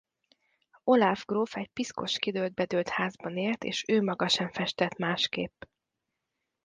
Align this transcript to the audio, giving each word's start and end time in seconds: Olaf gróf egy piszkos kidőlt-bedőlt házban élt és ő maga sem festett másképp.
Olaf 0.83 1.25
gróf 1.25 1.55
egy 1.55 1.67
piszkos 1.69 2.19
kidőlt-bedőlt 2.19 2.89
házban 2.89 3.37
élt 3.37 3.63
és 3.63 3.83
ő 3.87 4.01
maga 4.01 4.27
sem 4.27 4.51
festett 4.51 4.95
másképp. 4.95 5.61